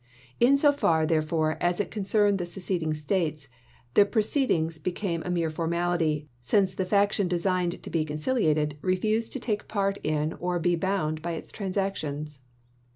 In 0.39 0.57
so 0.57 0.71
far, 0.71 1.05
therefore, 1.05 1.57
as 1.61 1.79
it 1.79 1.91
concerned 1.91 2.39
the 2.39 2.45
seceding 2.47 2.91
States, 2.95 3.47
the 3.93 4.03
proceedings 4.03 4.79
be 4.79 4.91
came 4.93 5.21
a 5.21 5.29
mere 5.29 5.51
formality, 5.51 6.27
since 6.41 6.73
the 6.73 6.85
faction 6.85 7.27
designed 7.27 7.83
to 7.83 7.89
be 7.91 8.03
conciliated 8.03 8.79
refused 8.81 9.31
to 9.33 9.39
take 9.39 9.67
part 9.67 9.99
in 10.01 10.33
or 10.33 10.55
to 10.55 10.59
be 10.59 10.75
bound 10.75 11.21
by 11.21 11.33
its 11.33 11.51
transactions. 11.51 12.39